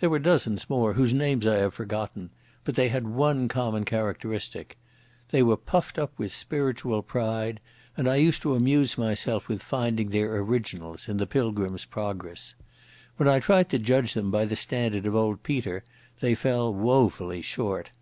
[0.00, 2.28] There were dozens more whose names I have forgotten,
[2.64, 4.76] but they had one common characteristic.
[5.30, 7.60] They were puffed up with spiritual pride,
[7.96, 12.54] and I used to amuse myself with finding their originals in the Pilgrim's Progress.
[13.16, 15.82] When I tried to judge them by the standard of old Peter,
[16.20, 17.92] they fell woefully short.